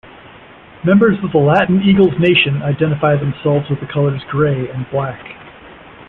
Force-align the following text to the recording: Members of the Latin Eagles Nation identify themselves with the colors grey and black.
Members 0.83 1.23
of 1.23 1.31
the 1.31 1.37
Latin 1.37 1.83
Eagles 1.83 2.17
Nation 2.19 2.63
identify 2.63 3.15
themselves 3.17 3.69
with 3.69 3.79
the 3.81 3.85
colors 3.93 4.23
grey 4.31 4.67
and 4.67 4.89
black. 4.89 5.21